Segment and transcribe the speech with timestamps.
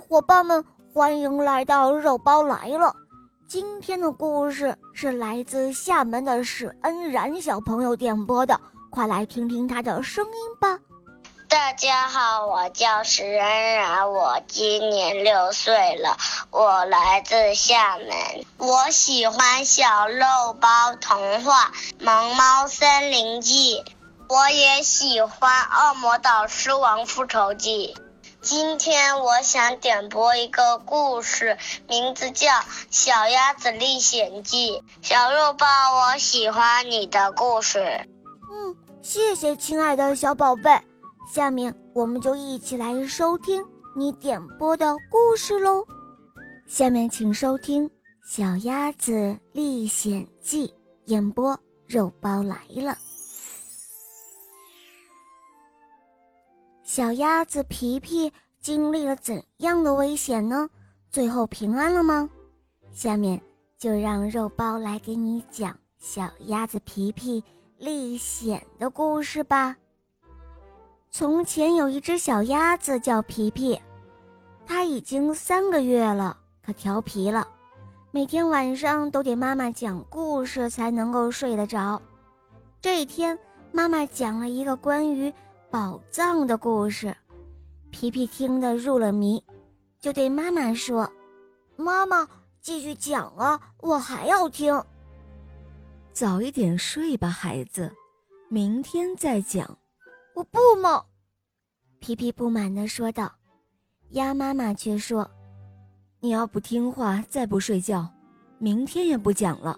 [0.00, 2.94] 伙伴们，欢迎来到肉包来了。
[3.46, 8.58] 今天的故事是来自厦门的史恩然小朋友点播的，
[8.90, 10.78] 快来听听他的声音吧。
[11.46, 16.16] 大家好，我叫史恩然，我今年六岁了，
[16.50, 18.08] 我来自厦门。
[18.58, 20.24] 我喜欢《小肉
[20.60, 21.66] 包童话》
[22.04, 23.76] 《萌猫森林记》，
[24.28, 25.52] 我也喜欢
[25.90, 27.94] 《恶魔岛狮王复仇记》。
[28.44, 31.56] 今天我想点播一个故事，
[31.88, 32.48] 名字叫
[32.90, 34.72] 《小鸭子历险记》。
[35.00, 37.78] 小肉包，我喜欢你的故事。
[38.52, 40.78] 嗯，谢谢，亲爱的小宝贝。
[41.32, 43.64] 下面我们就一起来收听
[43.96, 45.82] 你点播的故事喽。
[46.68, 47.88] 下面请收听
[48.26, 50.68] 《小鸭子历险记》，
[51.06, 52.94] 演播肉包来了。
[56.94, 60.70] 小鸭子皮皮经历了怎样的危险呢？
[61.10, 62.30] 最后平安了吗？
[62.92, 63.42] 下面
[63.76, 67.42] 就让肉包来给你讲小鸭子皮皮
[67.78, 69.74] 历险的故事吧。
[71.10, 73.76] 从前有一只小鸭子叫皮皮，
[74.64, 77.44] 它已经三个月了，可调皮了，
[78.12, 82.00] 每天晚上都得妈妈讲故事才能够睡得着。
[82.80, 83.36] 这一天，
[83.72, 85.34] 妈妈讲了一个关于……
[85.74, 87.12] 宝藏的故事，
[87.90, 89.42] 皮皮听得入了迷，
[89.98, 91.10] 就对妈妈说
[91.74, 92.28] ：“妈妈，
[92.60, 94.80] 继续讲啊，我还要听。”
[96.14, 97.92] 早一点睡吧，孩子，
[98.48, 99.68] 明天再讲。
[100.36, 101.04] 我不嘛！
[101.98, 103.32] 皮皮不满地说道。
[104.10, 105.28] 鸭妈妈却说
[106.22, 108.08] ：“你要不听话，再不睡觉，
[108.58, 109.76] 明天也不讲了。”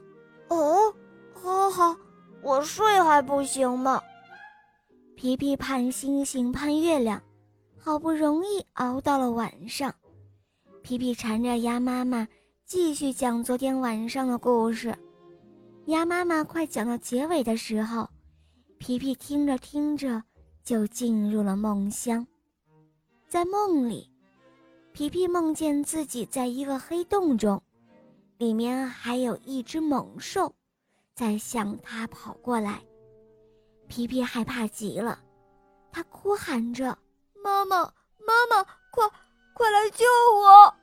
[0.49, 0.95] 哦，
[1.33, 1.97] 好好，
[2.43, 3.99] 我睡还不行吗？
[5.17, 7.23] 皮皮盼星星盼月亮，
[7.79, 9.93] 好不容易熬到了晚上。
[10.83, 12.29] 皮皮缠着鸭妈妈
[12.67, 14.95] 继续讲昨天晚上的故事。
[15.87, 18.07] 鸭妈妈快讲到结尾的时候，
[18.77, 20.23] 皮皮听着听着
[20.63, 22.25] 就进入了梦乡。
[23.27, 24.11] 在梦里，
[24.93, 27.61] 皮皮梦见自己在一个黑洞中，
[28.37, 30.55] 里面还有一只猛兽
[31.15, 32.83] 在向他跑过来。
[33.89, 35.19] 皮皮害怕极了，
[35.91, 36.97] 他哭喊着
[37.43, 37.83] ：“妈妈，
[38.21, 39.09] 妈妈，快，
[39.55, 40.05] 快来救
[40.35, 40.75] 我！”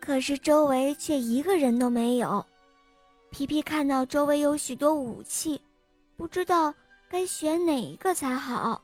[0.00, 2.44] 可是周围却一个人都没有。
[3.30, 5.62] 皮皮看到周围有许多武器，
[6.16, 6.74] 不知道
[7.08, 8.82] 该选哪一个才好。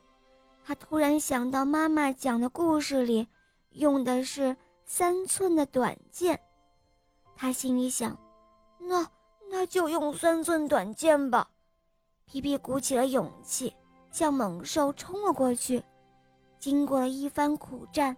[0.63, 3.27] 他突然想到妈妈讲的故事里
[3.71, 4.55] 用的是
[4.85, 6.39] 三寸的短剑，
[7.35, 8.17] 他心里想
[8.79, 9.05] ：“那
[9.49, 11.49] 那就用三寸短剑吧。”
[12.29, 13.73] 皮皮鼓起了勇气，
[14.11, 15.81] 向猛兽冲了过去。
[16.59, 18.15] 经过了一番苦战，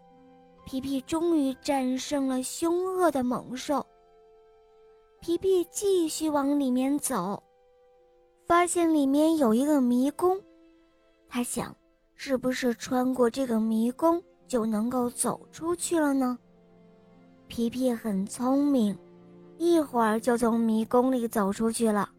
[0.65, 3.85] 皮皮终于战胜了凶恶的猛兽。
[5.21, 7.41] 皮皮继续往里面走，
[8.47, 10.41] 发现里面有一个迷宫。
[11.27, 11.75] 他想，
[12.15, 16.35] 是不是穿过这个迷宫就能够走出去了呢？
[17.47, 18.97] 皮皮很聪明，
[19.59, 22.09] 一会儿就从迷宫里走出去了。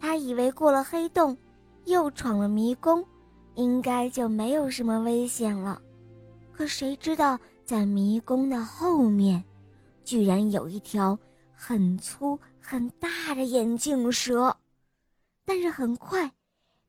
[0.00, 1.36] 他以为过了黑洞，
[1.84, 3.04] 又闯了迷宫，
[3.54, 5.80] 应该就没有什么危险了。
[6.50, 9.44] 可谁知道，在迷宫的后面，
[10.02, 11.18] 居然有一条
[11.54, 14.56] 很粗很大的眼镜蛇。
[15.44, 16.32] 但是很快，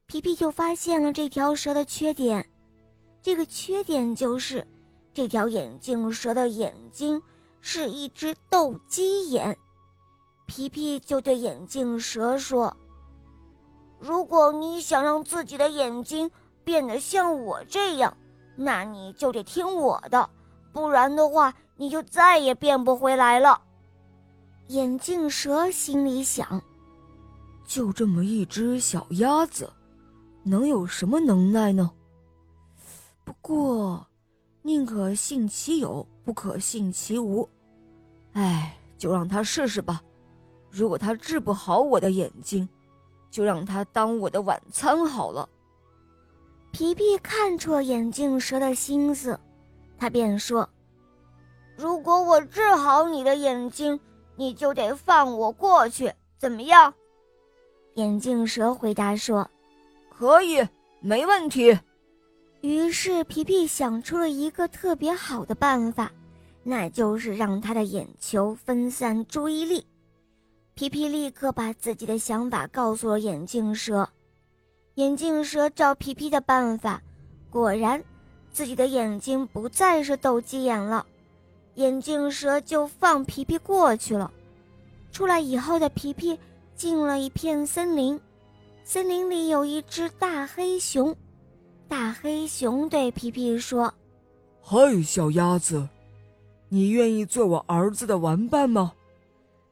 [0.05, 2.45] 皮皮就发现了这条蛇的缺点。
[3.21, 4.65] 这个缺点就是，
[5.13, 7.21] 这条眼镜蛇的眼睛
[7.59, 9.57] 是一只斗鸡眼。
[10.45, 12.75] 皮皮就对眼镜蛇说。
[14.01, 16.29] 如果你想让自己的眼睛
[16.63, 18.17] 变得像我这样，
[18.55, 20.27] 那你就得听我的，
[20.73, 23.61] 不然的话，你就再也变不回来了。
[24.69, 26.61] 眼镜蛇心里想：
[27.63, 29.71] 就这么一只小鸭子，
[30.43, 31.91] 能有什么能耐呢？
[33.23, 34.07] 不过，
[34.63, 37.47] 宁可信其有，不可信其无。
[38.33, 40.01] 哎，就让他试试吧。
[40.71, 42.67] 如果他治不好我的眼睛，
[43.31, 45.49] 就让他当我的晚餐好了。
[46.71, 49.39] 皮皮看出了眼镜蛇的心思，
[49.97, 50.69] 他便说
[51.75, 53.99] ：“如果我治好你的眼睛，
[54.35, 56.93] 你就得放我过去，怎么样？”
[57.95, 59.49] 眼镜蛇回答说
[60.09, 60.65] ：“可以，
[61.01, 61.77] 没问题。”
[62.61, 66.11] 于是皮皮想出了一个特别好的办法，
[66.63, 69.85] 那就是让他的眼球分散注意力。
[70.81, 74.09] 皮皮立刻把自己的想法告诉了眼镜蛇，
[74.95, 76.99] 眼镜蛇照皮皮的办法，
[77.51, 78.03] 果然，
[78.51, 81.05] 自己的眼睛不再是斗鸡眼了，
[81.75, 84.31] 眼镜蛇就放皮皮过去了。
[85.11, 86.35] 出来以后的皮皮
[86.75, 88.19] 进了一片森林，
[88.83, 91.15] 森林里有一只大黑熊。
[91.87, 93.93] 大黑熊对皮皮说
[94.59, 95.87] ：“嗨，小鸭子，
[96.69, 98.93] 你愿意做我儿子的玩伴吗？”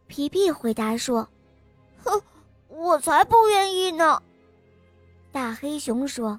[0.09, 1.29] 皮皮回答说
[2.03, 2.21] ：“哼，
[2.67, 4.21] 我才不愿意呢。”
[5.31, 6.37] 大黑熊说：“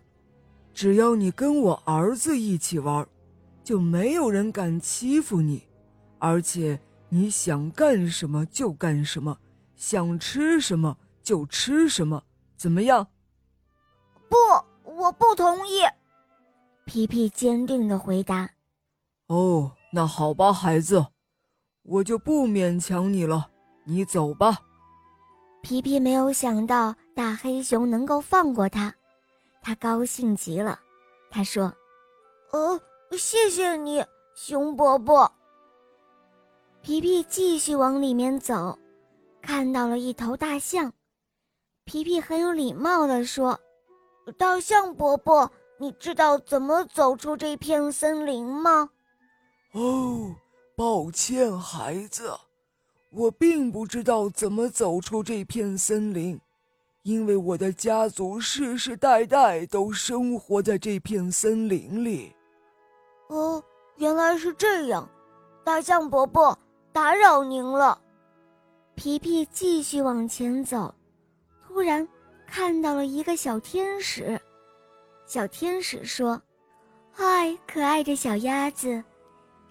[0.75, 3.07] 只要你跟我儿子一起玩，
[3.65, 5.67] 就没有人敢欺负你，
[6.19, 6.79] 而且
[7.09, 9.39] 你想干什么就干什么，
[9.77, 12.25] 想吃什么就吃什么，
[12.57, 13.07] 怎么样？”
[14.29, 14.37] 不。
[14.83, 15.81] 我不同意，
[16.85, 18.51] 皮皮坚定的回答。
[19.29, 21.07] 哦，那好吧，孩子，
[21.85, 23.51] 我就不勉强你了，
[23.91, 24.57] 你走吧。
[25.63, 28.95] 皮皮没有想到大黑熊能够放过他，
[29.61, 30.79] 他高兴极了。
[31.29, 31.73] 他说
[32.53, 32.81] ：“呃，
[33.19, 34.05] 谢谢你，
[34.37, 35.31] 熊伯伯。”
[36.83, 38.79] 皮皮继续往里面走，
[39.43, 40.93] 看到了一头大象。
[41.85, 43.59] 皮皮很有礼貌的说。
[44.39, 48.89] 大象伯伯，你知道怎么走出这片森林吗？
[49.73, 50.33] 哦，
[50.77, 52.33] 抱歉，孩子，
[53.11, 56.41] 我并不知道怎么走出这片森林，
[57.03, 62.35] 因为我的家族世世代代都生活在这片森林里。
[63.29, 63.63] 哦，
[63.97, 65.09] 原来是这样，
[65.65, 66.57] 大象伯伯，
[66.93, 68.01] 打扰您了。
[68.95, 70.95] 皮皮继续往前走，
[71.67, 72.07] 突然。
[72.53, 74.37] 看到了一个小天使，
[75.25, 76.43] 小天使说
[77.15, 79.01] ：“嗨，可爱的小鸭子，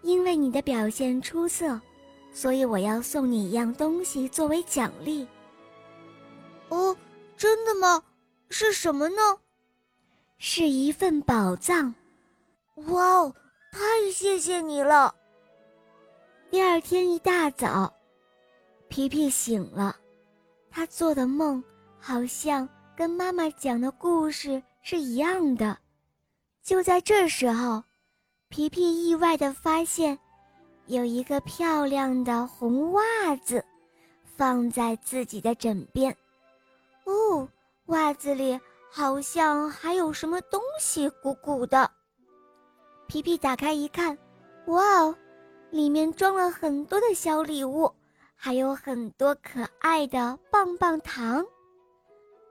[0.01, 1.77] 因为你的表现出色，
[2.31, 5.27] 所以我要送你一样东西作为奖励。”
[6.69, 6.95] 哦，
[7.35, 8.03] 真的吗？
[8.49, 9.37] 是什么呢？
[10.37, 11.93] 是一份宝藏。
[12.87, 13.35] 哇哦，
[13.71, 15.13] 太谢谢你了！
[16.49, 17.93] 第二天一大早，
[18.87, 19.95] 皮皮醒了，
[20.71, 21.63] 他做的梦。
[22.01, 25.77] 好像跟妈妈讲的故事是一样的。
[26.63, 27.83] 就在这时候，
[28.47, 30.17] 皮皮意外的发现，
[30.89, 33.03] 有一个漂亮的红袜
[33.43, 33.63] 子
[34.35, 36.11] 放在自己的枕边。
[37.03, 37.47] 哦，
[37.85, 38.59] 袜子里
[38.89, 41.89] 好像还有什么东西鼓鼓的。
[43.05, 44.17] 皮皮打开一看，
[44.65, 45.15] 哇哦，
[45.69, 47.93] 里面装了很多的小礼物，
[48.35, 51.45] 还有很多可爱的棒棒糖。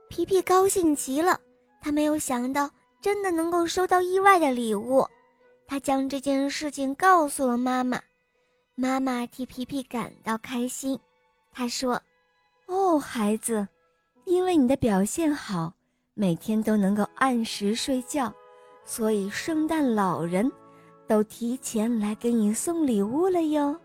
[0.09, 1.41] 皮皮高兴极了，
[1.81, 2.71] 他没有想到
[3.03, 5.05] 真的能够收到意外的礼物。
[5.67, 8.01] 他将这件事情告诉了妈妈，
[8.81, 10.97] 妈妈替皮皮感到开心。
[11.53, 12.01] 她说
[12.67, 13.67] ：“哦，孩子，
[14.25, 15.73] 因为你的表现好，
[16.15, 18.33] 每天都能够按时睡觉，
[18.85, 20.49] 所以圣诞老人
[21.09, 23.77] 都提前来给你送礼物了哟。”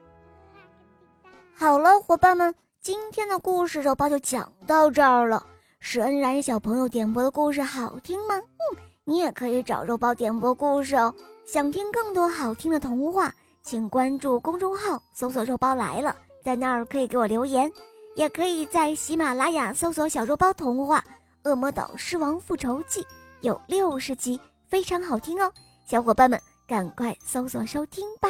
[1.57, 5.43] 好了，伙伴们，今天的故事肉包就讲到这儿了。
[5.79, 8.35] 是恩然小朋友点播的故事好听吗？
[8.35, 11.11] 嗯，你也可以找肉包点播故事哦。
[11.45, 16.13] 想听更多好听的童话，请关注公众号，搜索“肉包来了”，
[16.43, 17.71] 在那儿可以给我留言，
[18.15, 20.99] 也可以在喜马拉雅搜索“小肉包童话
[21.49, 23.01] 《恶魔岛狮王复仇记》，
[23.39, 25.49] 有六十集，非常好听哦。
[25.85, 28.27] 小伙伴们，赶快搜索收听吧。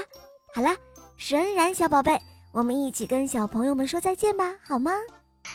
[0.53, 0.77] 好啦，
[1.17, 2.21] 是恩然小宝贝，
[2.51, 4.91] 我们一起跟小朋友们说再见吧，好吗？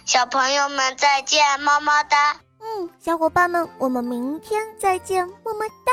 [0.04, 2.35] 小朋友们再见，么么哒。
[2.61, 5.92] 嗯，小伙伴们，我们明天再见，么么哒。